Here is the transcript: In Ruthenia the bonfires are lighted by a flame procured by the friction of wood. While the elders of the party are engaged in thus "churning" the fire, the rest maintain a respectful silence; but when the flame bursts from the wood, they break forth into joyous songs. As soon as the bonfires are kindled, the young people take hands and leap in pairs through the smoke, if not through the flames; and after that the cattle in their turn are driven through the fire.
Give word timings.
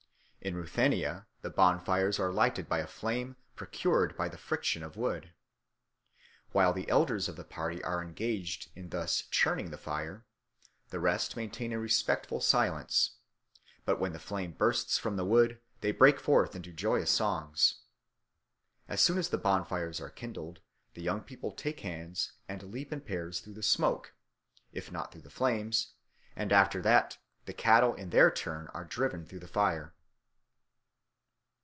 In 0.43 0.55
Ruthenia 0.55 1.27
the 1.43 1.51
bonfires 1.51 2.19
are 2.19 2.31
lighted 2.31 2.67
by 2.67 2.79
a 2.79 2.87
flame 2.87 3.35
procured 3.55 4.17
by 4.17 4.27
the 4.27 4.39
friction 4.39 4.81
of 4.81 4.97
wood. 4.97 5.35
While 6.51 6.73
the 6.73 6.89
elders 6.89 7.29
of 7.29 7.35
the 7.35 7.43
party 7.43 7.83
are 7.83 8.01
engaged 8.01 8.71
in 8.75 8.89
thus 8.89 9.21
"churning" 9.29 9.69
the 9.69 9.77
fire, 9.77 10.25
the 10.89 10.99
rest 10.99 11.37
maintain 11.37 11.71
a 11.71 11.77
respectful 11.79 12.39
silence; 12.41 13.17
but 13.85 13.99
when 13.99 14.13
the 14.13 14.19
flame 14.19 14.53
bursts 14.53 14.97
from 14.97 15.15
the 15.15 15.25
wood, 15.25 15.61
they 15.81 15.91
break 15.91 16.19
forth 16.19 16.55
into 16.55 16.71
joyous 16.73 17.11
songs. 17.11 17.81
As 18.87 18.99
soon 18.99 19.19
as 19.19 19.29
the 19.29 19.37
bonfires 19.37 20.01
are 20.01 20.09
kindled, 20.09 20.59
the 20.95 21.03
young 21.03 21.21
people 21.21 21.51
take 21.51 21.81
hands 21.81 22.31
and 22.49 22.63
leap 22.63 22.91
in 22.91 23.01
pairs 23.01 23.41
through 23.41 23.53
the 23.53 23.61
smoke, 23.61 24.15
if 24.73 24.91
not 24.91 25.11
through 25.11 25.21
the 25.21 25.29
flames; 25.29 25.93
and 26.35 26.51
after 26.51 26.81
that 26.81 27.19
the 27.45 27.53
cattle 27.53 27.93
in 27.93 28.09
their 28.09 28.31
turn 28.31 28.69
are 28.69 28.85
driven 28.85 29.23
through 29.23 29.37
the 29.39 29.47
fire. 29.47 29.93